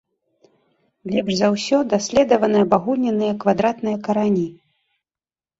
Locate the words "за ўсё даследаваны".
1.41-2.57